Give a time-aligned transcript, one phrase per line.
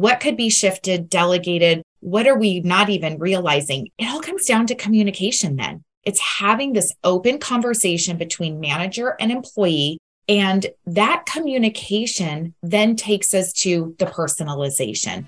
[0.00, 3.88] what could be shifted, delegated, what are we not even realizing?
[3.98, 5.84] It all comes down to communication then.
[6.04, 9.98] It's having this open conversation between manager and employee.
[10.28, 15.26] And that communication then takes us to the personalization.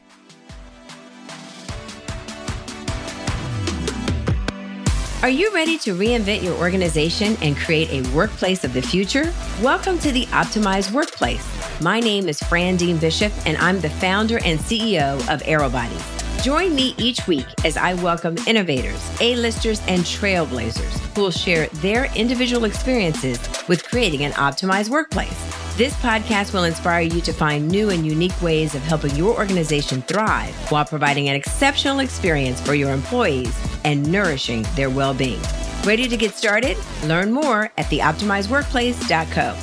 [5.23, 9.33] Are you ready to reinvent your organization and create a workplace of the future?
[9.61, 11.47] Welcome to the Optimized Workplace.
[11.81, 16.43] My name is Fran Dean Bishop, and I'm the founder and CEO of Aerobodies.
[16.43, 22.13] Join me each week as I welcome innovators, A-listers, and trailblazers who will share their
[22.16, 25.62] individual experiences with creating an optimized workplace.
[25.83, 30.01] This podcast will inspire you to find new and unique ways of helping your organization
[30.03, 35.41] thrive while providing an exceptional experience for your employees and nourishing their well being.
[35.85, 36.77] Ready to get started?
[37.07, 39.57] Learn more at theoptimizedworkplace.co.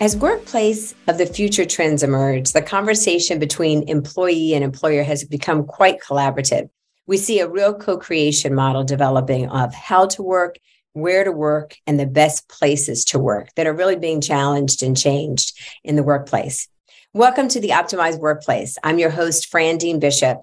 [0.00, 5.66] As workplace of the future trends emerge, the conversation between employee and employer has become
[5.66, 6.70] quite collaborative.
[7.06, 10.56] We see a real co creation model developing of how to work
[10.96, 14.96] where to work and the best places to work that are really being challenged and
[14.96, 16.68] changed in the workplace.
[17.12, 18.78] Welcome to the Optimized Workplace.
[18.82, 20.38] I'm your host, Fran Dean Bishop,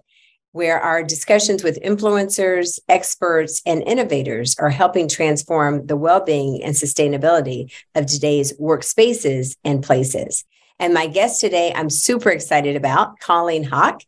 [0.52, 6.76] where our discussions with influencers, experts, and innovators are helping transform the well being and
[6.76, 10.46] sustainability of today's workspaces and places.
[10.78, 14.02] And my guest today, I'm super excited about, Colleen Hauk,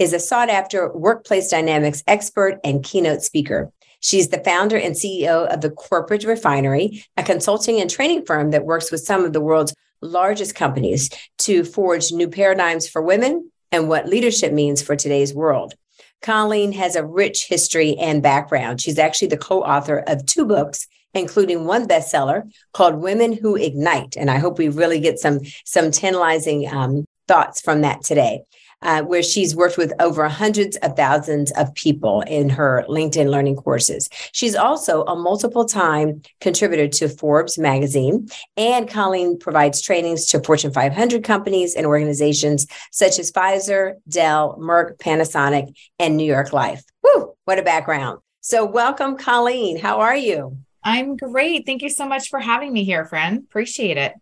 [0.00, 3.70] is a sought after workplace dynamics expert and keynote speaker.
[4.02, 8.64] She's the founder and CEO of the Corporate Refinery, a consulting and training firm that
[8.64, 13.88] works with some of the world's largest companies to forge new paradigms for women and
[13.88, 15.74] what leadership means for today's world.
[16.20, 18.80] Colleen has a rich history and background.
[18.80, 24.16] She's actually the co author of two books including one bestseller called Women Who Ignite.
[24.16, 28.42] And I hope we really get some, some tantalizing um, thoughts from that today
[28.82, 33.56] uh, where she's worked with over hundreds of thousands of people in her LinkedIn learning
[33.56, 34.08] courses.
[34.32, 40.72] She's also a multiple time contributor to Forbes magazine, and Colleen provides trainings to Fortune
[40.72, 46.84] 500 companies and organizations such as Pfizer, Dell, Merck, Panasonic, and New York Life.
[47.02, 48.20] Woo, what a background.
[48.40, 49.78] So, welcome, Colleen.
[49.78, 50.58] How are you?
[50.84, 51.64] I'm great.
[51.64, 53.36] Thank you so much for having me here, Fran.
[53.36, 54.14] Appreciate it.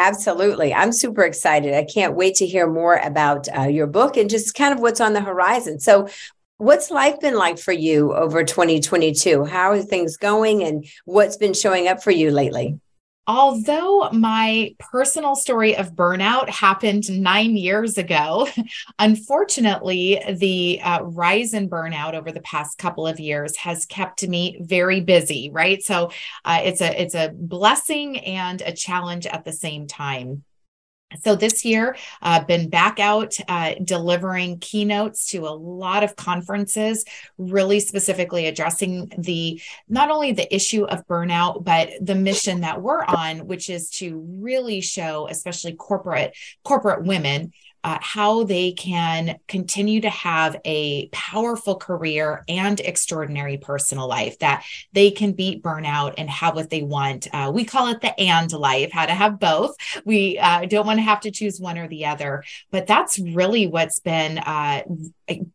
[0.00, 0.72] Absolutely.
[0.72, 1.74] I'm super excited.
[1.74, 4.98] I can't wait to hear more about uh, your book and just kind of what's
[4.98, 5.78] on the horizon.
[5.78, 6.08] So,
[6.56, 9.44] what's life been like for you over 2022?
[9.44, 12.80] How are things going and what's been showing up for you lately?
[13.30, 18.48] Although my personal story of burnout happened nine years ago,
[18.98, 24.58] unfortunately, the uh, rise in burnout over the past couple of years has kept me
[24.60, 25.48] very busy.
[25.52, 26.10] Right, so
[26.44, 30.42] uh, it's a it's a blessing and a challenge at the same time.
[31.18, 36.14] So this year, I've uh, been back out uh, delivering keynotes to a lot of
[36.14, 37.04] conferences,
[37.36, 43.04] really specifically addressing the not only the issue of burnout, but the mission that we're
[43.04, 47.52] on, which is to really show, especially corporate corporate women,
[47.84, 54.64] uh, how they can continue to have a powerful career and extraordinary personal life, that
[54.92, 57.26] they can beat burnout and have what they want.
[57.32, 59.74] Uh, we call it the and life, how to have both.
[60.04, 63.66] We uh, don't want to have to choose one or the other, but that's really
[63.66, 64.82] what's been uh,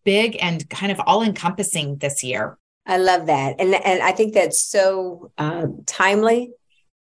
[0.03, 2.57] big and kind of all encompassing this year.
[2.85, 3.55] I love that.
[3.59, 6.51] And, and I think that's so um, timely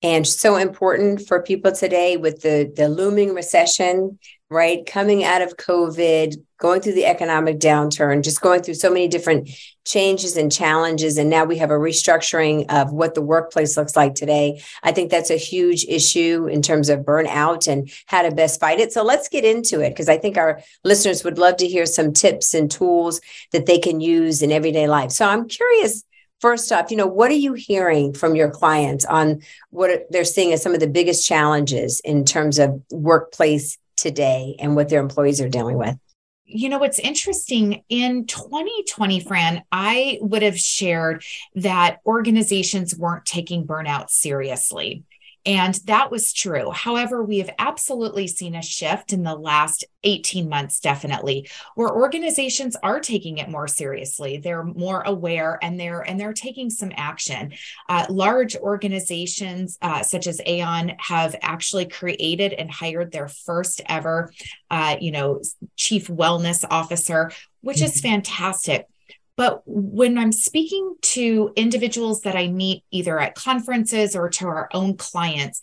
[0.04, 4.20] and so important for people today with the, the looming recession
[4.54, 4.86] right?
[4.86, 9.50] Coming out of COVID, going through the economic downturn, just going through so many different
[9.86, 11.18] changes and challenges.
[11.18, 14.62] And now we have a restructuring of what the workplace looks like today.
[14.84, 18.80] I think that's a huge issue in terms of burnout and how to best fight
[18.80, 18.94] it.
[18.94, 22.14] So let's get into it because I think our listeners would love to hear some
[22.14, 23.20] tips and tools
[23.52, 25.12] that they can use in everyday life.
[25.12, 26.04] So I'm curious
[26.44, 30.52] first off, you know, what are you hearing from your clients on what they're seeing
[30.52, 35.40] as some of the biggest challenges in terms of workplace today and what their employees
[35.40, 35.96] are dealing with?
[36.44, 41.24] You know, what's interesting in 2020, Fran, I would have shared
[41.56, 45.06] that organizations weren't taking burnout seriously.
[45.46, 46.72] And that was true.
[46.72, 52.78] However, we have absolutely seen a shift in the last 18 months, definitely, where organizations
[52.82, 54.38] are taking it more seriously.
[54.38, 57.54] They're more aware and they're and they're taking some action.
[57.90, 64.32] Uh, large organizations uh, such as Aon have actually created and hired their first ever,
[64.72, 65.42] uh, you know,
[65.76, 67.32] chief wellness officer,
[67.62, 67.86] which mm-hmm.
[67.86, 68.88] is fantastic.
[69.36, 74.70] But when I'm speaking to individuals that I meet either at conferences or to our
[74.74, 75.60] own clients,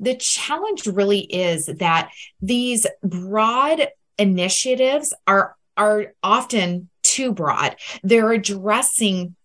[0.00, 2.10] the challenge really is that
[2.40, 3.88] these broad
[4.18, 7.76] initiatives are are often too broad.
[8.02, 9.36] They're addressing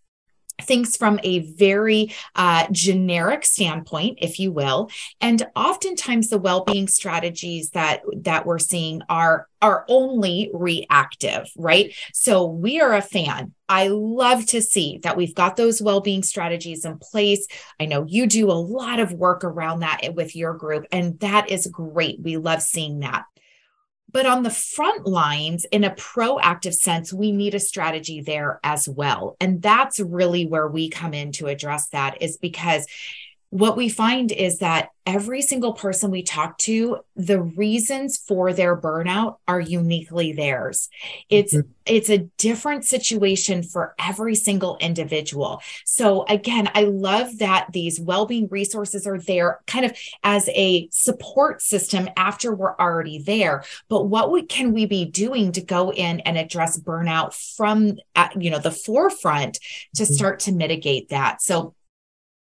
[0.61, 4.89] things from a very uh, generic standpoint if you will
[5.19, 12.45] and oftentimes the well-being strategies that that we're seeing are are only reactive right so
[12.45, 16.99] we are a fan i love to see that we've got those well-being strategies in
[16.99, 17.47] place.
[17.79, 21.49] I know you do a lot of work around that with your group and that
[21.49, 22.19] is great.
[22.21, 23.25] We love seeing that.
[24.11, 28.87] But on the front lines, in a proactive sense, we need a strategy there as
[28.87, 29.35] well.
[29.39, 32.85] And that's really where we come in to address that, is because
[33.53, 38.75] what we find is that every single person we talk to the reasons for their
[38.75, 40.89] burnout are uniquely theirs
[41.29, 41.69] it's mm-hmm.
[41.85, 48.47] it's a different situation for every single individual so again i love that these well-being
[48.49, 54.31] resources are there kind of as a support system after we're already there but what
[54.31, 58.57] we, can we be doing to go in and address burnout from uh, you know
[58.57, 59.59] the forefront
[59.93, 60.13] to mm-hmm.
[60.13, 61.75] start to mitigate that so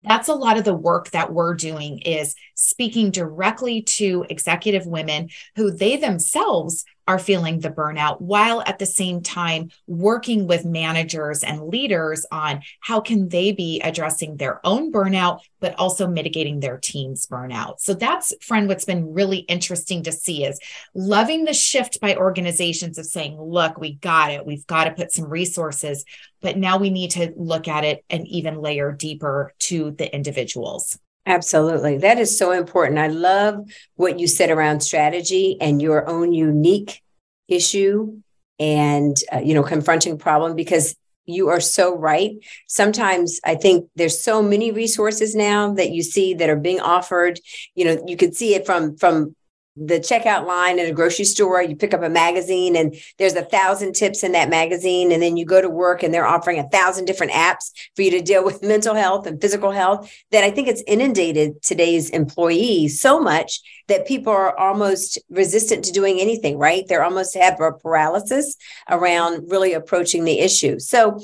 [0.04, 5.30] that's a lot of the work that we're doing is speaking directly to executive women
[5.56, 11.44] who they themselves are feeling the burnout while at the same time working with managers
[11.44, 16.78] and leaders on how can they be addressing their own burnout but also mitigating their
[16.78, 17.80] team's burnout.
[17.80, 20.60] So that's Fran what's been really interesting to see is
[20.94, 24.46] loving the shift by organizations of saying look we got it.
[24.46, 26.06] We've got to put some resources
[26.42, 31.00] but now we need to look at it and even layer deeper to the individuals
[31.26, 31.98] Absolutely.
[31.98, 33.00] That is so important.
[33.00, 33.60] I love
[33.96, 37.02] what you said around strategy and your own unique
[37.48, 38.18] issue
[38.60, 42.32] and uh, you know confronting problem because you are so right.
[42.68, 47.40] Sometimes I think there's so many resources now that you see that are being offered.
[47.76, 49.34] You know, you can see it from from
[49.76, 53.44] the checkout line in a grocery store you pick up a magazine and there's a
[53.44, 55.12] thousand tips in that magazine.
[55.12, 58.12] And then you go to work and they're offering a thousand different apps for you
[58.12, 63.00] to deal with mental health and physical health that i think it's inundated today's employees
[63.00, 66.86] so much that people are almost resistant to doing anything right?
[66.88, 68.56] They're almost have a paralysis
[68.90, 70.80] around really approaching the issue.
[70.80, 71.20] So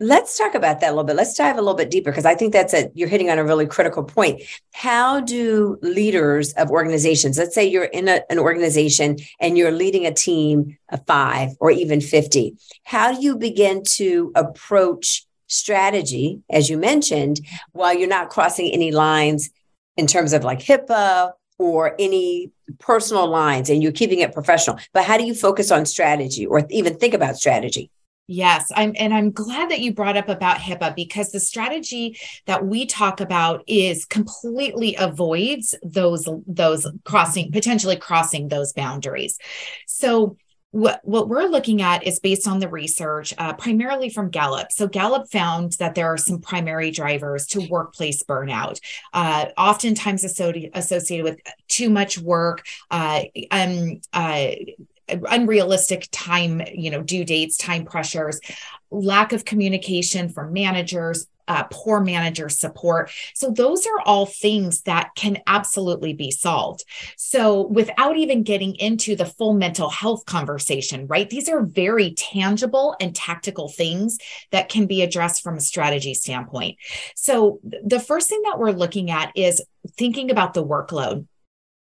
[0.00, 1.16] Let's talk about that a little bit.
[1.16, 3.44] Let's dive a little bit deeper because I think that's a you're hitting on a
[3.44, 4.42] really critical point.
[4.72, 10.06] How do leaders of organizations, let's say you're in a, an organization and you're leading
[10.06, 16.70] a team of five or even 50, how do you begin to approach strategy, as
[16.70, 17.40] you mentioned,
[17.72, 19.50] while you're not crossing any lines
[19.96, 24.78] in terms of like HIPAA or any personal lines and you're keeping it professional?
[24.92, 27.90] But how do you focus on strategy or even think about strategy?
[28.30, 32.66] Yes, I'm and I'm glad that you brought up about HIPAA because the strategy that
[32.66, 39.38] we talk about is completely avoids those those crossing potentially crossing those boundaries.
[39.86, 40.36] So
[40.70, 44.70] what, what we're looking at is based on the research, uh, primarily from Gallup.
[44.70, 48.78] So, Gallup found that there are some primary drivers to workplace burnout,
[49.14, 54.50] uh, oftentimes associated, associated with too much work, uh, um, uh,
[55.08, 58.40] unrealistic time, you know, due dates, time pressures,
[58.90, 63.10] lack of communication from managers, uh, poor manager support.
[63.34, 66.84] So, those are all things that can absolutely be solved.
[67.16, 71.28] So, without even getting into the full mental health conversation, right?
[71.28, 74.18] These are very tangible and tactical things
[74.52, 76.76] that can be addressed from a strategy standpoint.
[77.16, 79.62] So, the first thing that we're looking at is
[79.96, 81.26] thinking about the workload.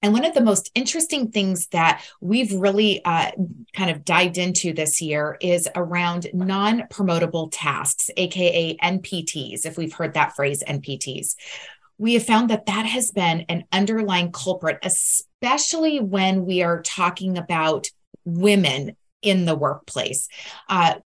[0.06, 3.32] And one of the most interesting things that we've really uh,
[3.74, 9.92] kind of dived into this year is around non promotable tasks, AKA NPTs, if we've
[9.92, 11.34] heard that phrase, NPTs.
[11.98, 17.36] We have found that that has been an underlying culprit, especially when we are talking
[17.36, 17.88] about
[18.24, 20.28] women in the workplace.
[20.68, 21.00] Uh,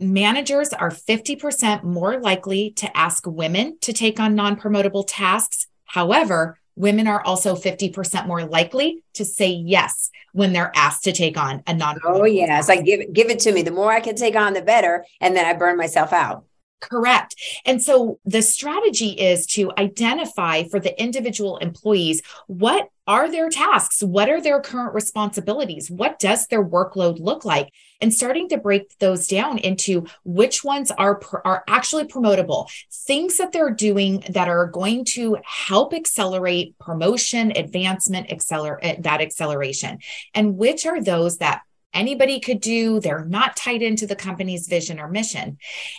[0.00, 5.66] managers are 50% more likely to ask women to take on non promotable tasks.
[5.84, 11.38] However, women are also 50% more likely to say yes when they're asked to take
[11.38, 13.62] on a non Oh yeah, it's like give it give it to me.
[13.62, 16.44] The more I can take on the better and then I burn myself out.
[16.80, 17.34] Correct.
[17.64, 24.02] And so the strategy is to identify for the individual employees what are their tasks?
[24.02, 25.90] What are their current responsibilities?
[25.90, 27.72] What does their workload look like?
[28.00, 33.52] And starting to break those down into which ones are are actually promotable, things that
[33.52, 39.98] they're doing that are going to help accelerate promotion, advancement, accelerate eh, that acceleration,
[40.34, 41.62] and which are those that
[41.96, 43.00] anybody could do.
[43.00, 45.58] They're not tied into the company's vision or mission.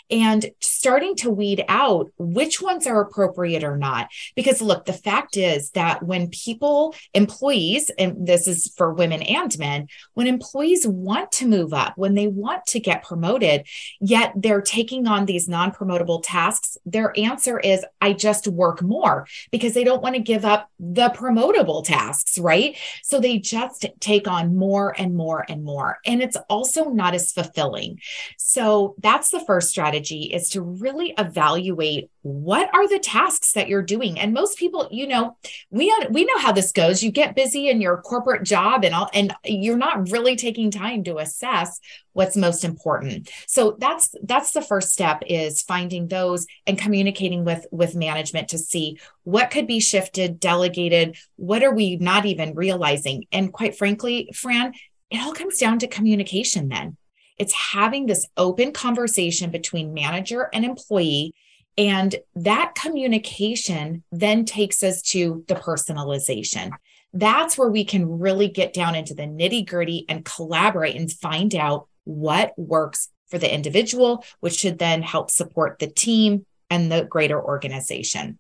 [0.09, 4.09] And starting to weed out which ones are appropriate or not.
[4.35, 9.57] Because look, the fact is that when people, employees, and this is for women and
[9.57, 13.65] men, when employees want to move up, when they want to get promoted,
[13.99, 19.27] yet they're taking on these non promotable tasks, their answer is, I just work more
[19.51, 22.77] because they don't want to give up the promotable tasks, right?
[23.03, 25.86] So they just take on more and more and more.
[26.05, 27.99] And it's also not as fulfilling.
[28.37, 33.81] So that's the first strategy is to really evaluate what are the tasks that you're
[33.81, 34.19] doing.
[34.19, 35.37] And most people you know
[35.69, 37.01] we we know how this goes.
[37.01, 41.03] You get busy in your corporate job and all and you're not really taking time
[41.05, 41.79] to assess
[42.13, 43.29] what's most important.
[43.47, 48.57] So that's that's the first step is finding those and communicating with with management to
[48.57, 53.25] see what could be shifted delegated what are we not even realizing?
[53.31, 54.73] And quite frankly fran
[55.09, 56.97] it all comes down to communication then
[57.37, 61.33] it's having this open conversation between manager and employee
[61.77, 66.71] and that communication then takes us to the personalization.
[67.13, 71.53] That's where we can really get down into the nitty gritty and collaborate and find
[71.55, 77.03] out what works for the individual, which should then help support the team and the
[77.03, 78.39] greater organization.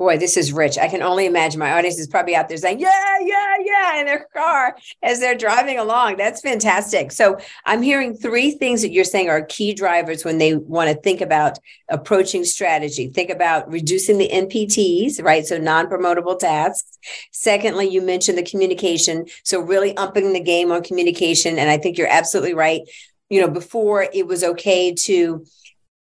[0.00, 0.78] Boy, this is rich.
[0.78, 4.06] I can only imagine my audience is probably out there saying, yeah, yeah, yeah, in
[4.06, 6.16] their car as they're driving along.
[6.16, 7.12] That's fantastic.
[7.12, 10.96] So I'm hearing three things that you're saying are key drivers when they want to
[10.96, 11.58] think about
[11.90, 13.08] approaching strategy.
[13.08, 15.44] Think about reducing the NPTs, right?
[15.44, 16.98] So non promotable tasks.
[17.30, 19.26] Secondly, you mentioned the communication.
[19.44, 21.58] So really upping the game on communication.
[21.58, 22.80] And I think you're absolutely right.
[23.28, 25.44] You know, before it was okay to,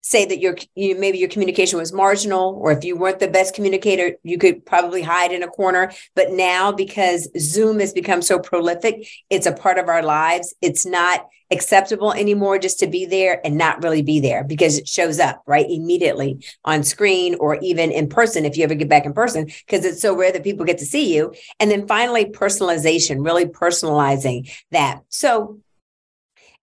[0.01, 3.53] say that your you maybe your communication was marginal or if you weren't the best
[3.53, 5.91] communicator you could probably hide in a corner.
[6.15, 10.53] But now because zoom has become so prolific it's a part of our lives.
[10.61, 14.87] It's not acceptable anymore just to be there and not really be there because it
[14.87, 19.05] shows up right immediately on screen or even in person if you ever get back
[19.05, 21.33] in person because it's so rare that people get to see you.
[21.59, 25.01] And then finally personalization really personalizing that.
[25.09, 25.59] So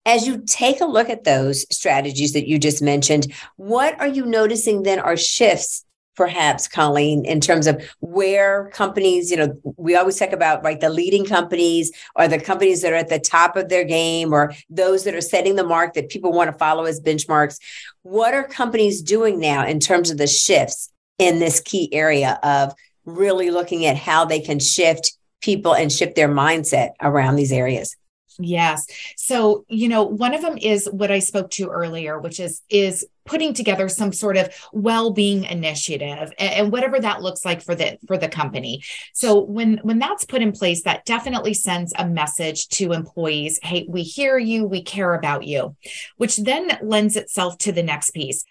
[0.07, 4.25] as you take a look at those strategies that you just mentioned, what are you
[4.25, 5.83] noticing then are shifts
[6.15, 10.89] perhaps colleen in terms of where companies you know we always talk about right the
[10.89, 15.03] leading companies or the companies that are at the top of their game or those
[15.03, 17.59] that are setting the mark that people want to follow as benchmarks.
[18.01, 22.73] What are companies doing now in terms of the shifts in this key area of
[23.05, 27.95] really looking at how they can shift people and shift their mindset around these areas
[28.39, 28.85] Yes.
[29.15, 33.05] So, you know, one of them is what I spoke to earlier, which is is
[33.25, 37.97] putting together some sort of well-being initiative and, and, whatever that looks like for the
[38.07, 38.83] for the company.
[39.13, 43.85] So when when that's put in place, that definitely sends a message to employees, hey,
[43.89, 45.75] we hear you, we care about you,
[46.17, 48.45] which then lends itself to the next piece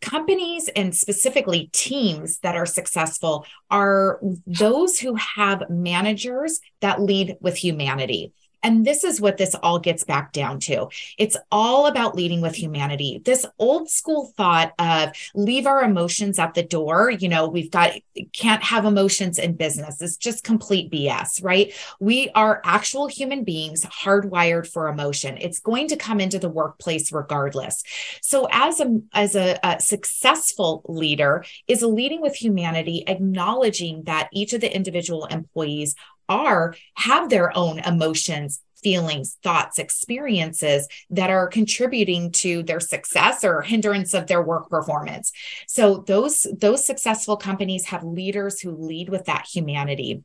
[0.00, 7.56] companies and specifically teams that are successful are those who have managers that lead with
[7.56, 8.32] humanity.
[8.62, 10.88] And this is what this all gets back down to.
[11.16, 13.22] It's all about leading with humanity.
[13.24, 17.92] This old school thought of leave our emotions at the door, you know, we've got
[18.32, 20.00] can't have emotions in business.
[20.02, 21.72] It's just complete BS, right?
[22.00, 25.38] We are actual human beings hardwired for emotion.
[25.40, 27.82] It's going to come into the workplace regardless.
[28.22, 34.52] So as a as a, a successful leader is leading with humanity, acknowledging that each
[34.52, 35.94] of the individual employees
[36.28, 43.62] are have their own emotions feelings, thoughts, experiences that are contributing to their success or
[43.62, 45.32] hindrance of their work performance.
[45.66, 50.22] So those those successful companies have leaders who lead with that humanity.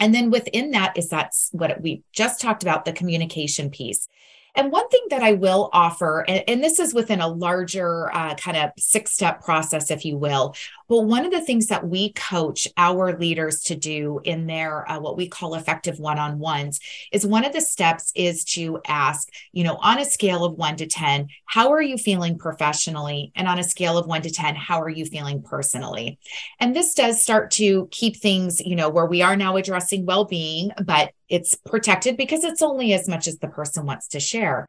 [0.00, 4.08] And then within that is that's what we just talked about the communication piece.
[4.56, 8.36] And one thing that I will offer, and, and this is within a larger uh,
[8.36, 10.54] kind of six step process, if you will,
[10.88, 15.00] but one of the things that we coach our leaders to do in their uh,
[15.00, 16.80] what we call effective one on ones
[17.12, 20.76] is one of the steps is to ask, you know, on a scale of one
[20.76, 23.32] to 10, how are you feeling professionally?
[23.34, 26.18] And on a scale of one to 10, how are you feeling personally?
[26.60, 30.24] And this does start to keep things, you know, where we are now addressing well
[30.24, 34.68] being, but it's protected because it's only as much as the person wants to share.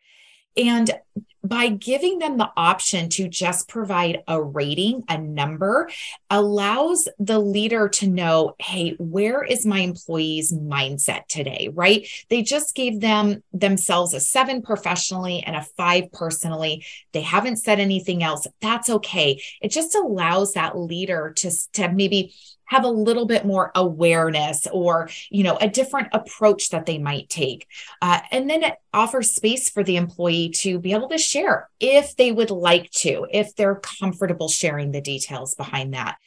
[0.57, 0.89] And
[1.47, 5.89] by giving them the option to just provide a rating, a number,
[6.29, 11.69] allows the leader to know, hey, where is my employee's mindset today?
[11.73, 12.07] Right?
[12.29, 16.85] They just gave them themselves a seven professionally and a five personally.
[17.11, 18.47] They haven't said anything else.
[18.61, 19.41] That's okay.
[19.61, 22.33] It just allows that leader to, to maybe
[22.67, 27.29] have a little bit more awareness or you know a different approach that they might
[27.29, 27.67] take
[28.01, 32.15] uh, and then it offers space for the employee to be able to share if
[32.15, 36.17] they would like to if they're comfortable sharing the details behind that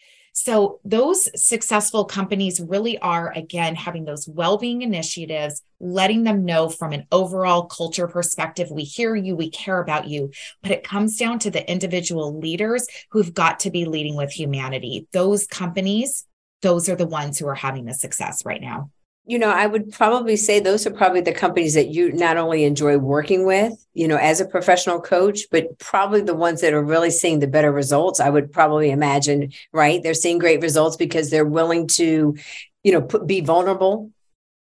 [0.40, 6.68] so, those successful companies really are, again, having those well being initiatives, letting them know
[6.68, 10.30] from an overall culture perspective we hear you, we care about you.
[10.62, 15.08] But it comes down to the individual leaders who've got to be leading with humanity.
[15.10, 16.24] Those companies,
[16.62, 18.90] those are the ones who are having the success right now
[19.28, 22.64] you know, I would probably say those are probably the companies that you not only
[22.64, 26.82] enjoy working with, you know, as a professional coach, but probably the ones that are
[26.82, 28.20] really seeing the better results.
[28.20, 30.02] I would probably imagine, right?
[30.02, 32.38] They're seeing great results because they're willing to,
[32.82, 34.10] you know, put, be vulnerable,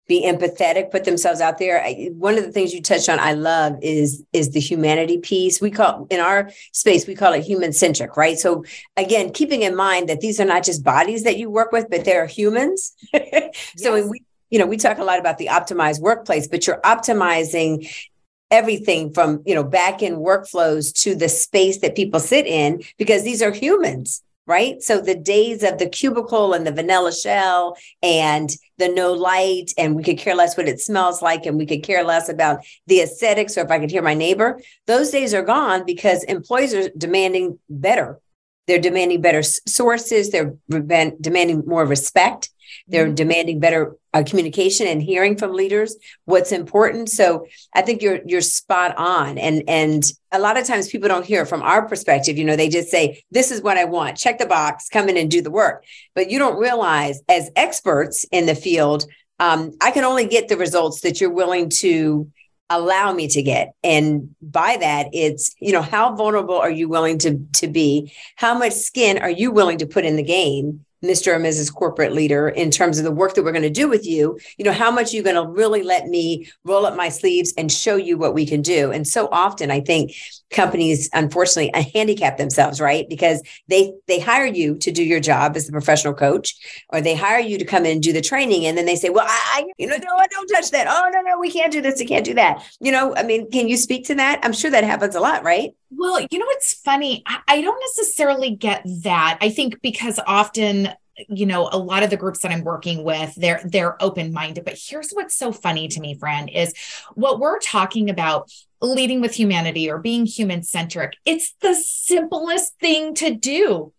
[0.09, 1.83] be empathetic, put themselves out there.
[1.83, 5.61] I, one of the things you touched on, I love is is the humanity piece.
[5.61, 8.39] We call in our space, we call it human centric, right?
[8.39, 8.65] So
[8.97, 12.05] again, keeping in mind that these are not just bodies that you work with, but
[12.05, 12.95] they're humans.
[13.77, 17.91] so we you know, we talk a lot about the optimized workplace, but you're optimizing
[18.51, 23.25] everything from, you know, back end workflows to the space that people sit in because
[23.25, 24.83] these are humans right?
[24.83, 29.97] So the days of the cubicle and the vanilla shell and the no light, and
[29.97, 33.01] we could care less what it smells like, and we could care less about the
[33.01, 36.91] aesthetics or if I could hear my neighbor, those days are gone because employees are
[36.99, 38.21] demanding better.
[38.67, 40.31] They're demanding better sources.
[40.31, 42.51] They're demanding more respect.
[42.89, 43.15] They're mm-hmm.
[43.15, 47.09] demanding better uh, communication and hearing from leaders what's important.
[47.09, 49.39] So I think you're you're spot on.
[49.39, 52.37] And and a lot of times people don't hear from our perspective.
[52.39, 54.17] You know, they just say, "This is what I want.
[54.17, 54.89] Check the box.
[54.89, 59.07] Come in and do the work." But you don't realize, as experts in the field,
[59.39, 62.31] um, I can only get the results that you're willing to
[62.71, 67.19] allow me to get and by that it's you know how vulnerable are you willing
[67.19, 71.35] to to be how much skin are you willing to put in the game Mr.
[71.35, 71.73] or Mrs.
[71.73, 74.39] Corporate Leader in terms of the work that we're going to do with you.
[74.57, 77.53] You know, how much are you going to really let me roll up my sleeves
[77.57, 78.93] and show you what we can do?
[78.93, 80.13] And so often I think
[80.53, 83.09] companies unfortunately uh, handicap themselves, right?
[83.09, 86.55] Because they they hire you to do your job as the professional coach,
[86.91, 89.11] or they hire you to come in and do the training, and then they say,
[89.11, 90.87] "Well, I, you know, no, don't touch that.
[90.89, 91.99] Oh, no, no, we can't do this.
[91.99, 94.41] We can't do that." You know, I mean, can you speak to that?
[94.43, 95.71] I'm sure that happens a lot, right?
[95.91, 97.23] Well, you know, it's funny.
[97.27, 99.39] I don't necessarily get that.
[99.41, 100.89] I think because often
[101.29, 104.65] you know a lot of the groups that i'm working with they're they're open minded
[104.65, 106.75] but here's what's so funny to me Fran is
[107.15, 113.15] what we're talking about leading with humanity or being human centric it's the simplest thing
[113.15, 113.93] to do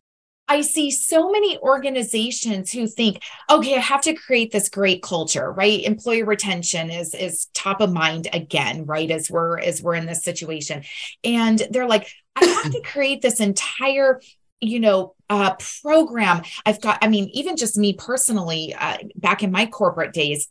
[0.47, 5.51] I see so many organizations who think, okay, I have to create this great culture,
[5.51, 5.83] right?
[5.83, 9.09] Employee retention is is top of mind again, right?
[9.09, 10.83] As we're as we're in this situation.
[11.23, 14.19] And they're like, I have to create this entire
[14.67, 19.51] you know uh, program i've got i mean even just me personally uh, back in
[19.51, 20.49] my corporate days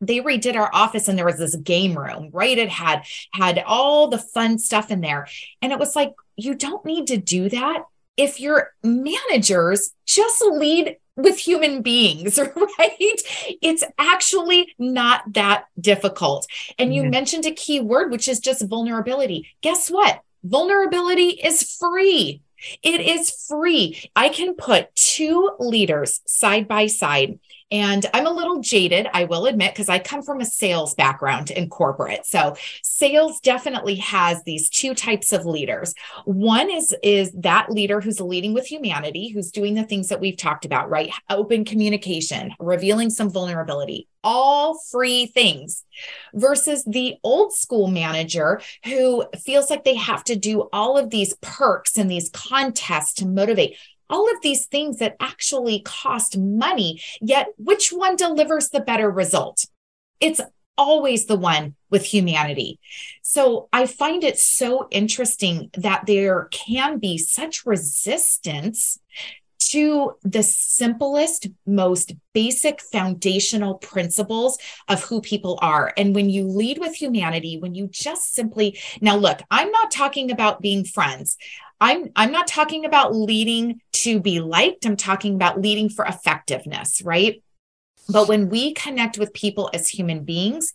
[0.00, 4.08] they redid our office and there was this game room right it had had all
[4.08, 5.26] the fun stuff in there
[5.60, 7.84] and it was like you don't need to do that
[8.16, 12.38] if your managers just lead with human beings,
[12.78, 13.22] right?
[13.62, 16.46] It's actually not that difficult.
[16.78, 17.10] And you mm-hmm.
[17.10, 19.48] mentioned a key word, which is just vulnerability.
[19.60, 20.20] Guess what?
[20.44, 22.42] Vulnerability is free.
[22.82, 24.10] It is free.
[24.16, 27.38] I can put two leaders side by side
[27.70, 31.50] and I'm a little jaded, I will admit, because I come from a sales background
[31.50, 32.24] in corporate.
[32.26, 35.94] So sales definitely has these two types of leaders.
[36.24, 40.36] One is is that leader who's leading with humanity, who's doing the things that we've
[40.36, 41.10] talked about, right?
[41.28, 45.84] Open communication, revealing some vulnerability, all free things
[46.34, 51.34] versus the old school manager who feels like they have to do all of these
[51.40, 53.76] perks and these contests to motivate
[54.10, 57.00] all of these things that actually cost money.
[57.20, 59.64] Yet, which one delivers the better result?
[60.20, 60.40] It's
[60.76, 62.78] always the one with humanity.
[63.22, 68.98] So I find it so interesting that there can be such resistance
[69.58, 74.56] to the simplest, most basic foundational principles
[74.88, 75.92] of who people are.
[75.96, 80.30] And when you lead with humanity, when you just simply, now look, I'm not talking
[80.30, 81.36] about being friends.
[81.80, 84.84] I'm I'm not talking about leading to be liked.
[84.84, 87.42] I'm talking about leading for effectiveness, right?
[88.08, 90.72] But when we connect with people as human beings,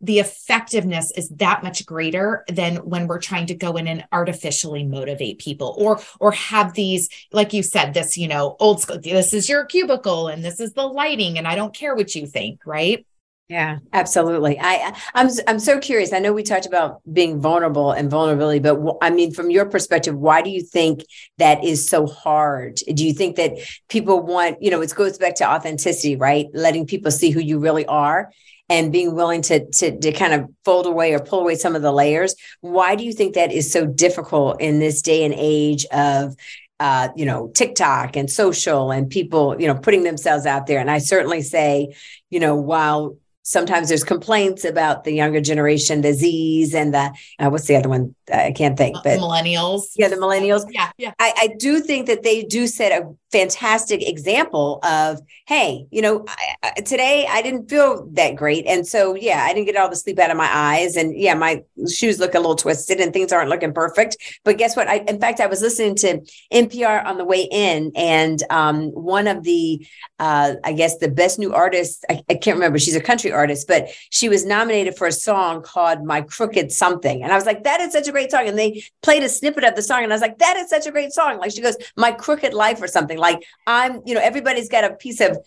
[0.00, 4.84] the effectiveness is that much greater than when we're trying to go in and artificially
[4.84, 9.32] motivate people or or have these like you said this you know old school this
[9.32, 12.60] is your cubicle and this is the lighting and I don't care what you think
[12.66, 13.06] right
[13.48, 14.58] Yeah, absolutely.
[14.58, 16.14] I I'm I'm so curious.
[16.14, 19.66] I know we talked about being vulnerable and vulnerability, but w- I mean, from your
[19.66, 21.04] perspective, why do you think
[21.36, 22.76] that is so hard?
[22.94, 23.52] Do you think that
[23.90, 26.46] people want, you know, it goes back to authenticity, right?
[26.54, 28.30] Letting people see who you really are
[28.70, 31.82] and being willing to to to kind of fold away or pull away some of
[31.82, 32.34] the layers.
[32.62, 36.34] Why do you think that is so difficult in this day and age of
[36.80, 40.80] uh, you know, TikTok and social and people, you know, putting themselves out there.
[40.80, 41.94] And I certainly say,
[42.30, 47.48] you know, while sometimes there's complaints about the younger generation, the Z's and the uh,
[47.50, 48.14] what's the other one?
[48.32, 49.92] I can't think, but millennials.
[49.96, 50.64] Yeah, the millennials.
[50.70, 51.12] Yeah, yeah.
[51.20, 56.24] I, I do think that they do set a fantastic example of, hey, you know,
[56.28, 59.90] I, I, today I didn't feel that great, and so yeah, I didn't get all
[59.90, 63.12] the sleep out of my eyes, and yeah, my shoes look a little twisted, and
[63.12, 64.16] things aren't looking perfect.
[64.44, 64.86] But guess what?
[64.86, 66.20] I, in fact, I was listening to
[66.52, 69.84] NPR on the way in, and um, one of the,
[70.20, 72.04] uh, I guess, the best new artists.
[72.08, 72.78] I, I can't remember.
[72.78, 77.24] She's a country artist, but she was nominated for a song called "My Crooked Something,"
[77.24, 78.46] and I was like, that is such a great song.
[78.46, 80.86] And they played a snippet of the song, and I was like, that is such
[80.86, 81.38] a great song.
[81.38, 83.18] Like she goes, "My Crooked Life" or something.
[83.24, 85.38] Like I'm, you know, everybody's got a piece of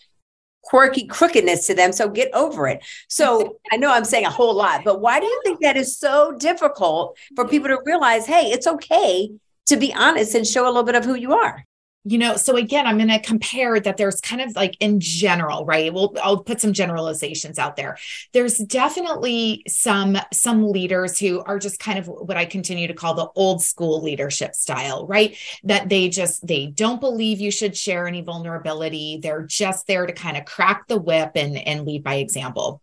[0.64, 1.92] quirky crookedness to them.
[1.92, 2.84] So get over it.
[3.08, 5.96] So I know I'm saying a whole lot, but why do you think that is
[5.96, 9.30] so difficult for people to realize, hey, it's okay
[9.66, 11.64] to be honest and show a little bit of who you are?
[12.08, 15.64] You know so again i'm going to compare that there's kind of like in general
[15.64, 15.92] right?
[15.92, 17.98] Well i'll put some generalizations out there.
[18.32, 23.14] There's definitely some some leaders who are just kind of what i continue to call
[23.14, 25.36] the old school leadership style right?
[25.64, 29.18] That they just they don't believe you should share any vulnerability.
[29.22, 32.82] They're just there to kind of crack the whip and and lead by example.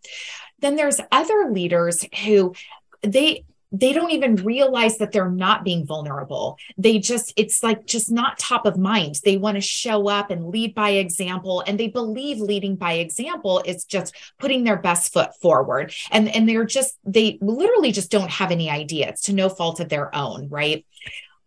[0.59, 2.53] Then there's other leaders who
[3.01, 6.57] they they don't even realize that they're not being vulnerable.
[6.77, 9.19] They just, it's like just not top of mind.
[9.23, 11.63] They want to show up and lead by example.
[11.65, 15.93] And they believe leading by example is just putting their best foot forward.
[16.11, 19.09] And, and they're just, they literally just don't have any idea.
[19.09, 20.85] It's to no fault of their own, right?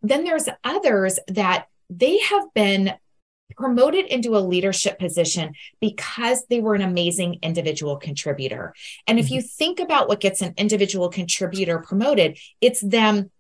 [0.03, 2.95] Then there's others that they have been
[3.57, 8.75] promoted into a leadership position because they were an amazing individual contributor.
[9.07, 9.37] And if mm-hmm.
[9.37, 13.31] you think about what gets an individual contributor promoted, it's them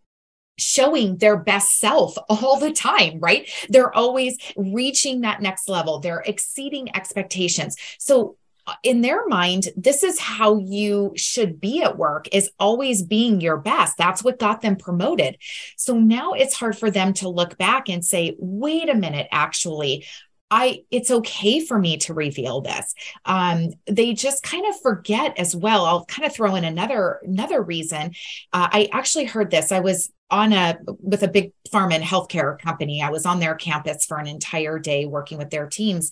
[0.58, 3.48] showing their best self all the time, right?
[3.68, 7.76] They're always reaching that next level, they're exceeding expectations.
[7.98, 8.36] So
[8.82, 13.56] in their mind this is how you should be at work is always being your
[13.56, 15.36] best that's what got them promoted
[15.76, 20.04] so now it's hard for them to look back and say wait a minute actually
[20.50, 22.94] I it's okay for me to reveal this.
[23.24, 25.84] Um, they just kind of forget as well.
[25.84, 28.12] I'll kind of throw in another another reason.
[28.52, 29.72] Uh, I actually heard this.
[29.72, 33.02] I was on a with a big pharma and healthcare company.
[33.02, 36.10] I was on their campus for an entire day working with their teams,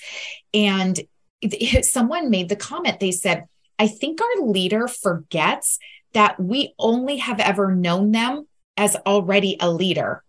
[0.52, 0.98] and
[1.82, 3.00] someone made the comment.
[3.00, 3.44] They said
[3.78, 5.78] i think our leader forgets
[6.12, 10.22] that we only have ever known them as already a leader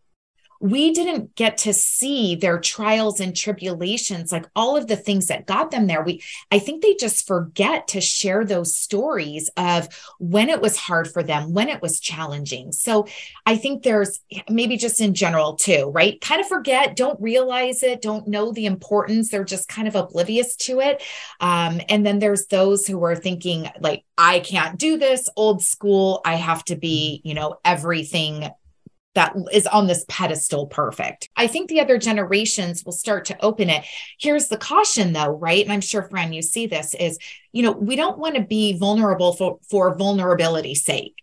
[0.60, 5.46] we didn't get to see their trials and tribulations like all of the things that
[5.46, 6.04] got them there.
[6.04, 9.88] We i think they just forget to share those stories of
[10.20, 12.72] when it was hard for them when it was challenging.
[12.72, 13.08] So
[13.46, 16.20] i think there's maybe just in general too right?
[16.22, 19.30] Kind of forget don't realize it don't know the importance.
[19.30, 21.04] They're just kind of oblivious to it.
[21.40, 25.30] Um, and then there's those who are thinking like i can't do this.
[25.36, 26.22] Old school.
[26.26, 28.50] I have to be you know everything
[29.18, 31.28] that is on this pedestal perfect.
[31.36, 33.84] I think the other generations will start to open it.
[34.20, 35.64] Here's the caution though, right?
[35.64, 37.18] And I'm sure Fran you see this is,
[37.52, 41.16] you know, we don't want to be vulnerable for for vulnerability's sake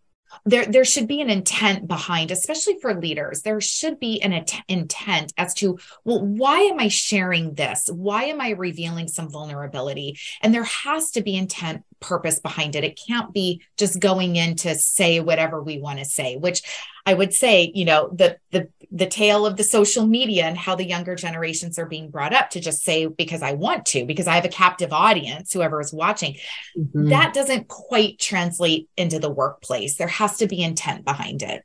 [0.45, 4.63] there there should be an intent behind especially for leaders there should be an at-
[4.69, 10.19] intent as to well why am i sharing this why am i revealing some vulnerability
[10.43, 14.57] and there has to be intent purpose behind it it can't be just going in
[14.57, 16.63] to say whatever we want to say which
[17.07, 20.75] I would say, you know, the the the tale of the social media and how
[20.75, 24.27] the younger generations are being brought up to just say because I want to, because
[24.27, 26.37] I have a captive audience, whoever is watching,
[26.77, 27.09] mm-hmm.
[27.11, 29.97] that doesn't quite translate into the workplace.
[29.97, 31.65] There has to be intent behind it.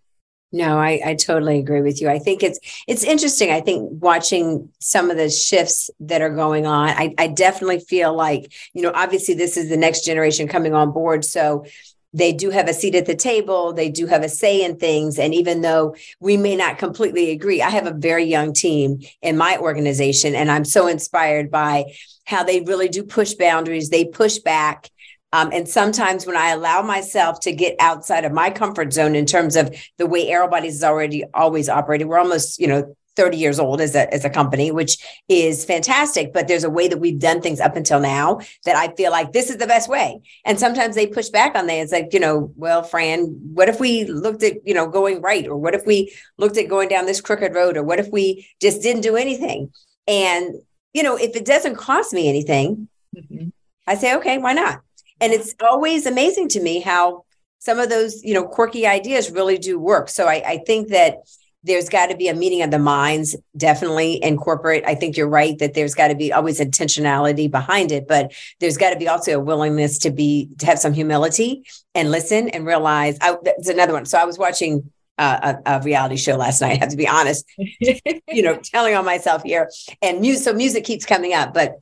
[0.51, 2.09] No, I, I totally agree with you.
[2.09, 3.51] I think it's it's interesting.
[3.51, 8.15] I think watching some of the shifts that are going on, I, I definitely feel
[8.15, 11.23] like, you know, obviously this is the next generation coming on board.
[11.23, 11.65] So
[12.13, 15.19] they do have a seat at the table they do have a say in things
[15.19, 19.37] and even though we may not completely agree i have a very young team in
[19.37, 21.83] my organization and i'm so inspired by
[22.25, 24.89] how they really do push boundaries they push back
[25.31, 29.25] um, and sometimes when I allow myself to get outside of my comfort zone in
[29.25, 33.81] terms of the way everybody's already always operated, we're almost, you know, 30 years old
[33.81, 36.31] as a, as a company, which is fantastic.
[36.33, 39.33] But there's a way that we've done things up until now that I feel like
[39.33, 40.21] this is the best way.
[40.45, 41.73] And sometimes they push back on that.
[41.73, 45.45] It's like, you know, well, Fran, what if we looked at, you know, going right?
[45.47, 47.77] Or what if we looked at going down this crooked road?
[47.77, 49.73] Or what if we just didn't do anything?
[50.07, 50.55] And,
[50.93, 53.49] you know, if it doesn't cost me anything, mm-hmm.
[53.85, 54.81] I say, okay, why not?
[55.21, 57.25] And it's always amazing to me how
[57.59, 60.09] some of those, you know, quirky ideas really do work.
[60.09, 61.19] So I, I think that
[61.63, 64.83] there's got to be a meeting of the minds definitely in corporate.
[64.85, 68.77] I think you're right that there's got to be always intentionality behind it but there's
[68.77, 72.65] got to be also a willingness to be to have some humility and listen and
[72.65, 74.05] realize I, that's another one.
[74.05, 77.07] So i was watching uh, a, a, reality show last night i have to be
[77.07, 79.69] honest you know telling on myself here.
[80.01, 81.79] And music so music keeps coming up but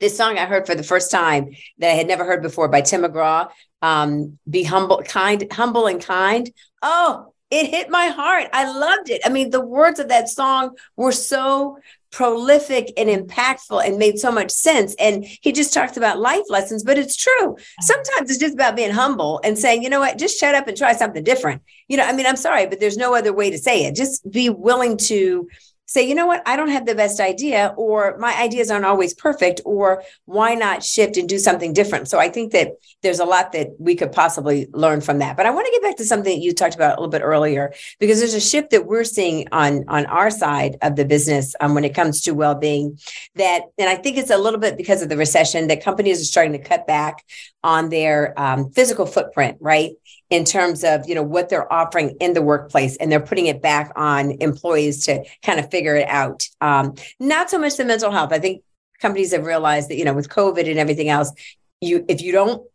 [0.00, 2.80] this song i heard for the first time that i had never heard before by
[2.80, 3.48] tim mcgraw
[3.82, 6.50] um, be humble kind humble and kind
[6.82, 8.48] oh it hit my heart.
[8.52, 9.22] I loved it.
[9.24, 11.78] I mean, the words of that song were so
[12.10, 14.96] prolific and impactful and made so much sense.
[14.98, 17.56] And he just talks about life lessons, but it's true.
[17.80, 20.76] Sometimes it's just about being humble and saying, you know what, just shut up and
[20.76, 21.62] try something different.
[21.88, 23.94] You know, I mean, I'm sorry, but there's no other way to say it.
[23.94, 25.46] Just be willing to
[25.86, 29.14] say, you know what, I don't have the best idea, or my ideas aren't always
[29.14, 32.08] perfect, or why not shift and do something different?
[32.08, 32.72] So I think that
[33.02, 35.36] there's a lot that we could possibly learn from that.
[35.36, 37.22] But I want to get back to something that you talked about a little bit
[37.22, 41.54] earlier, because there's a shift that we're seeing on, on our side of the business
[41.60, 42.98] um, when it comes to well-being
[43.36, 46.24] that, and I think it's a little bit because of the recession that companies are
[46.24, 47.24] starting to cut back
[47.62, 49.92] on their um, physical footprint, right?
[50.30, 53.62] In terms of you know what they're offering in the workplace and they're putting it
[53.62, 56.48] back on employees to kind of figure it out.
[56.60, 58.32] Um, not so much the mental health.
[58.32, 58.62] I think
[59.00, 61.32] companies have realized that you know with covid and everything else
[61.80, 62.66] you if you don't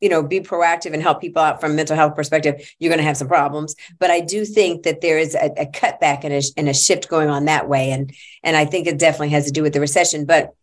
[0.00, 2.98] you know be proactive and help people out from a mental health perspective you're going
[2.98, 3.74] to have some problems.
[3.98, 7.08] But i do think that there is a, a cutback and a, and a shift
[7.08, 8.12] going on that way and
[8.42, 10.24] and i think it definitely has to do with the recession.
[10.24, 10.54] But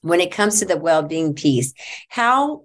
[0.00, 1.74] when it comes to the well-being piece
[2.08, 2.64] how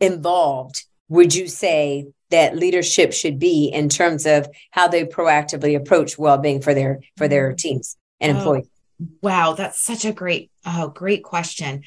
[0.00, 6.18] involved would you say that leadership should be in terms of how they proactively approach
[6.18, 7.56] well-being for their for their mm-hmm.
[7.56, 8.68] teams and oh, employees
[9.00, 11.82] oh, wow that's such a great oh great question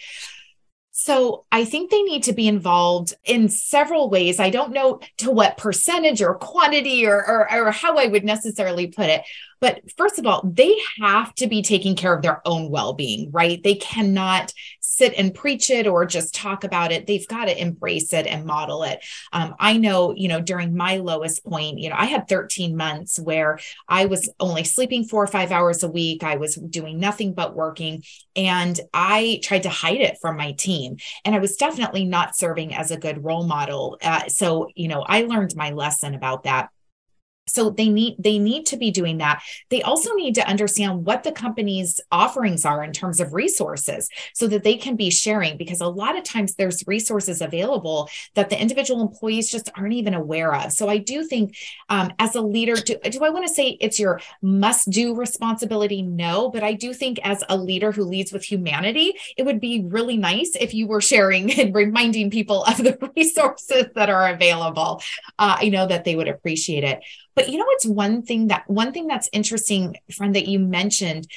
[1.00, 4.40] so I think they need to be involved in several ways.
[4.40, 8.88] I don't know to what percentage or quantity or, or, or, how I would necessarily
[8.88, 9.22] put it,
[9.60, 13.32] but first of all, they have to be taking care of their own well being,
[13.32, 13.62] right?
[13.62, 14.54] They cannot
[14.98, 17.06] sit and preach it or just talk about it.
[17.06, 19.04] They've got to embrace it and model it.
[19.32, 23.20] Um, I know, you know, during my lowest point, you know, I had 13 months
[23.20, 26.24] where I was only sleeping four or five hours a week.
[26.24, 28.04] I was doing nothing but working.
[28.36, 30.98] And I tried to hide it from my team.
[31.26, 33.98] And I was definitely not serving as a good role model.
[34.02, 36.70] Uh, so, you know, I learned my lesson about that
[37.48, 39.42] so they need they need to be doing that.
[39.70, 44.48] They also need to understand what the company's offerings are in terms of resources so
[44.48, 48.60] that they can be sharing because a lot of times there's resources available that the
[48.60, 50.72] individual employees just aren't even aware of.
[50.72, 51.56] So i do think
[51.90, 56.02] um, as a leader do, do i want to say it's your must do responsibility?
[56.02, 59.84] No but i do think as a leader who leads with humanity it would be
[59.88, 65.02] really nice if you were sharing and reminding people of the resources that are available.
[65.40, 67.02] Uh, i know that they would appreciate it
[67.38, 71.28] but you know, it's one thing that one thing that's interesting, Fran, that you mentioned.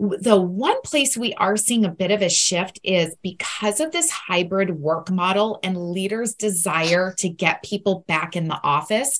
[0.00, 4.10] The one place we are seeing a bit of a shift is because of this
[4.10, 9.18] hybrid work model and leaders' desire to get people back in the office.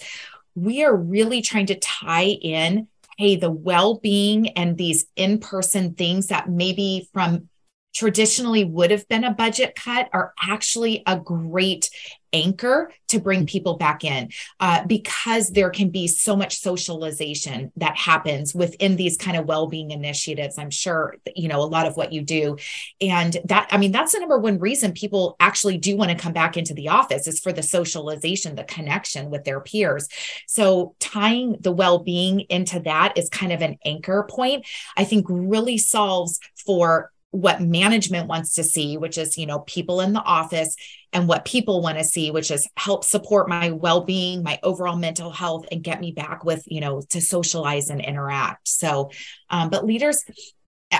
[0.54, 5.94] We are really trying to tie in hey, the well being and these in person
[5.94, 7.48] things that maybe from
[7.94, 11.90] traditionally would have been a budget cut are actually a great
[12.32, 13.46] anchor to bring mm-hmm.
[13.46, 19.16] people back in uh, because there can be so much socialization that happens within these
[19.16, 22.56] kind of well-being initiatives i'm sure you know a lot of what you do
[23.00, 26.32] and that i mean that's the number one reason people actually do want to come
[26.32, 30.08] back into the office is for the socialization the connection with their peers
[30.46, 35.76] so tying the well-being into that is kind of an anchor point i think really
[35.76, 40.76] solves for what management wants to see, which is, you know, people in the office,
[41.14, 44.96] and what people want to see, which is help support my well being, my overall
[44.96, 48.68] mental health, and get me back with, you know, to socialize and interact.
[48.68, 49.10] So,
[49.48, 50.24] um, but leaders,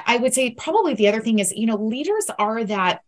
[0.07, 3.03] I would say probably the other thing is, you know, leaders are that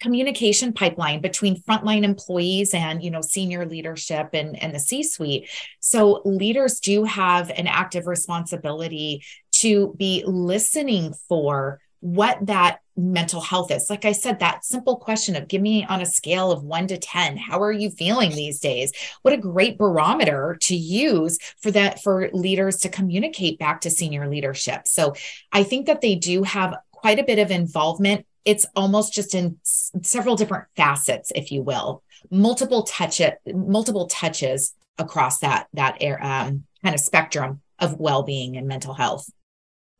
[0.00, 5.50] communication pipeline between frontline employees and you know senior leadership and, and the c suite
[5.80, 13.70] so leaders do have an active responsibility to be listening for what that mental health
[13.70, 13.88] is.
[13.88, 16.98] Like I said, that simple question of give me on a scale of one to
[16.98, 18.92] 10, how are you feeling these days?
[19.22, 24.28] What a great barometer to use for that, for leaders to communicate back to senior
[24.28, 24.88] leadership.
[24.88, 25.14] So
[25.52, 28.26] I think that they do have quite a bit of involvement.
[28.44, 34.06] It's almost just in s- several different facets, if you will, multiple touch it, multiple
[34.06, 39.30] touches across that, that um, kind of spectrum of well-being and mental health.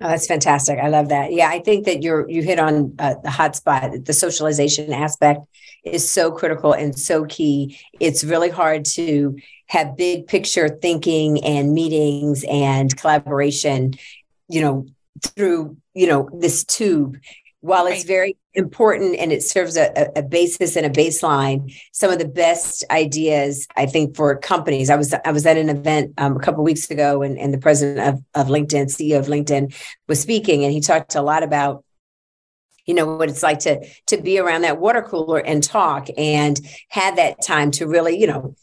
[0.00, 0.78] Oh, that's fantastic.
[0.78, 1.32] I love that.
[1.32, 4.04] Yeah, I think that you're you hit on uh, the hot spot.
[4.04, 5.40] The socialization aspect
[5.84, 7.78] is so critical and so key.
[7.98, 13.94] It's really hard to have big picture thinking and meetings and collaboration,
[14.48, 14.87] you know,
[15.22, 17.16] through, you know, this tube
[17.61, 17.94] while right.
[17.94, 22.29] it's very important and it serves a, a, basis and a baseline some of the
[22.29, 26.40] best ideas i think for companies i was i was at an event um, a
[26.40, 29.75] couple weeks ago and, and the president of, of linkedin ceo of linkedin
[30.09, 31.85] was speaking and he talked a lot about
[32.87, 36.59] you know what it's like to to be around that water cooler and talk and
[36.88, 38.55] had that time to really you know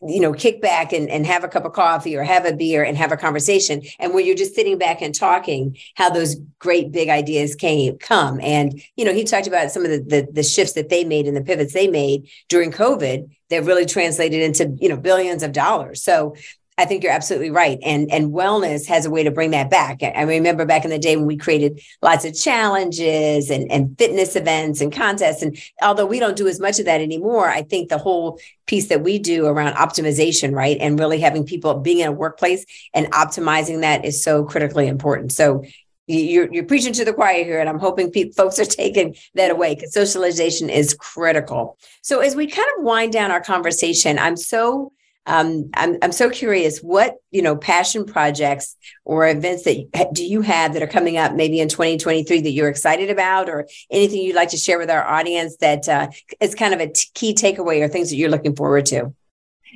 [0.00, 2.84] you know, kick back and, and have a cup of coffee or have a beer
[2.84, 3.82] and have a conversation.
[3.98, 8.40] And when you're just sitting back and talking, how those great big ideas came come.
[8.40, 11.26] And, you know, he talked about some of the, the, the shifts that they made
[11.26, 15.52] and the pivots they made during COVID that really translated into, you know, billions of
[15.52, 16.02] dollars.
[16.02, 16.36] So
[16.78, 17.78] I think you're absolutely right.
[17.84, 20.00] And and wellness has a way to bring that back.
[20.02, 24.36] I remember back in the day when we created lots of challenges and, and fitness
[24.36, 25.42] events and contests.
[25.42, 28.86] And although we don't do as much of that anymore, I think the whole piece
[28.88, 30.76] that we do around optimization, right?
[30.80, 32.64] And really having people being in a workplace
[32.94, 35.32] and optimizing that is so critically important.
[35.32, 35.64] So
[36.06, 39.50] you're, you're preaching to the choir here, and I'm hoping pe- folks are taking that
[39.50, 41.76] away because socialization is critical.
[42.02, 44.92] So, as we kind of wind down our conversation, I'm so
[45.28, 50.40] um, I'm, I'm so curious what you know passion projects or events that do you
[50.40, 54.34] have that are coming up maybe in 2023 that you're excited about or anything you'd
[54.34, 56.08] like to share with our audience that uh,
[56.40, 59.14] is kind of a t- key takeaway or things that you're looking forward to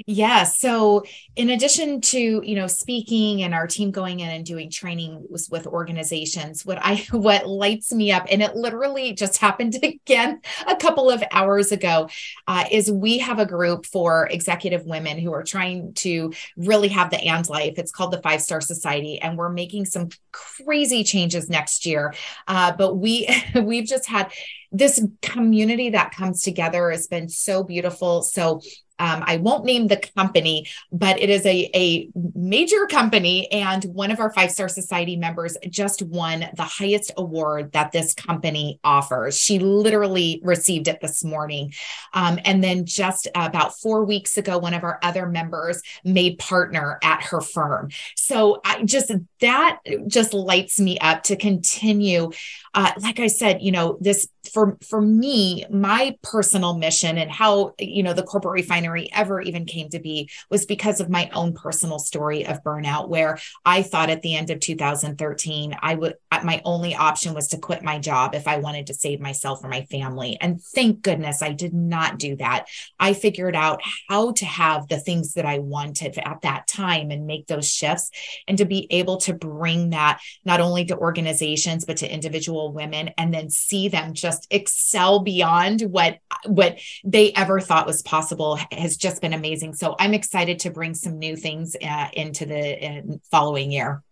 [0.07, 0.45] yeah.
[0.45, 1.05] So
[1.37, 5.67] in addition to, you know, speaking and our team going in and doing training with,
[5.67, 11.11] organizations, what I what lights me up, and it literally just happened again a couple
[11.11, 12.09] of hours ago,
[12.47, 17.11] uh, is we have a group for executive women who are trying to really have
[17.11, 17.75] the and life.
[17.77, 22.15] It's called the Five Star Society, and we're making some crazy changes next year.
[22.49, 24.33] Uh, but we we've just had
[24.73, 28.23] this community that comes together has been so beautiful.
[28.23, 28.63] So
[28.99, 33.51] um, I won't name the company, but it is a, a major company.
[33.51, 38.15] And one of our five star society members just won the highest award that this
[38.15, 39.39] company offers.
[39.39, 41.73] She literally received it this morning.
[42.13, 46.99] Um, and then just about four weeks ago, one of our other members made partner
[47.03, 47.91] at her firm.
[48.17, 52.31] So I just, that just lights me up to continue.
[52.75, 57.75] Uh, like I said, you know, this for for me my personal mission and how
[57.79, 61.53] you know the corporate refinery ever even came to be was because of my own
[61.53, 66.61] personal story of burnout where i thought at the end of 2013 i would my
[66.65, 69.83] only option was to quit my job if i wanted to save myself or my
[69.87, 70.39] family.
[70.41, 72.67] And thank goodness i did not do that.
[72.99, 77.27] I figured out how to have the things that i wanted at that time and
[77.27, 78.11] make those shifts
[78.49, 83.11] and to be able to bring that not only to organizations but to individual women
[83.19, 88.59] and then see them just just excel beyond what what they ever thought was possible
[88.71, 89.75] has just been amazing.
[89.75, 94.03] So I'm excited to bring some new things uh, into the uh, following year.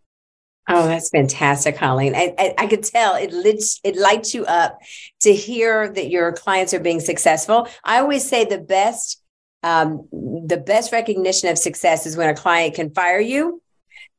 [0.68, 2.14] Oh, that's fantastic, Colleen.
[2.14, 4.78] I, I, I, could tell it lights, it lights you up
[5.20, 7.66] to hear that your clients are being successful.
[7.82, 9.20] I always say the best
[9.62, 13.60] um, the best recognition of success is when a client can fire you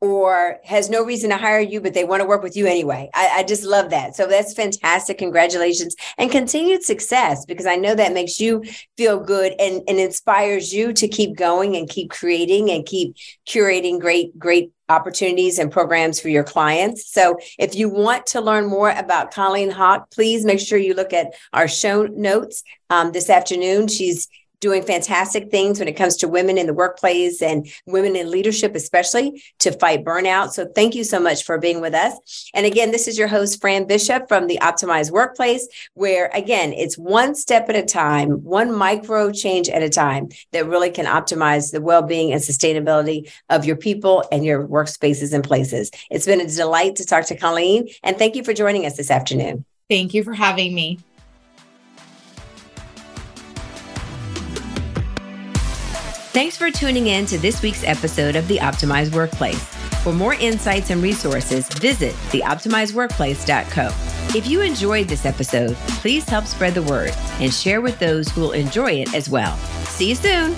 [0.02, 3.08] or has no reason to hire you, but they want to work with you anyway.
[3.14, 4.16] I, I, just love that.
[4.16, 5.20] So that's fantastic.
[5.20, 8.64] Congratulations and continued success because I know that makes you
[8.98, 13.16] feel good and, and inspires you to keep going and keep creating and keep
[13.48, 17.14] curating great, great opportunities and programs for your clients.
[17.14, 21.14] So if you want to learn more about Colleen Hauk, please make sure you look
[21.14, 23.88] at our show notes um, this afternoon.
[23.88, 24.28] She's
[24.62, 28.76] doing fantastic things when it comes to women in the workplace and women in leadership,
[28.76, 30.52] especially to fight burnout.
[30.52, 32.50] So thank you so much for being with us.
[32.54, 36.98] And again, this is your host, Fran Bishop from the Optimized Workplace, where again, it's
[36.98, 41.72] one step at a time, one micro change at a time that really can optimize
[41.72, 45.90] the well being and sustainability of your people and your workspaces and places.
[46.12, 49.10] It's been a delight to talk to Colleen, and thank you for joining us this
[49.10, 49.66] afternoon.
[49.90, 51.00] Thank you for having me.
[56.34, 59.62] Thanks for tuning in to this week's episode of The Optimized Workplace.
[60.02, 63.88] For more insights and resources, visit theoptimizedworkplace.co.
[64.34, 68.40] If you enjoyed this episode, please help spread the word and share with those who
[68.40, 69.58] will enjoy it as well.
[69.88, 70.56] See you soon.